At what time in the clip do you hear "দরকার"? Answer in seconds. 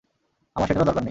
0.85-0.95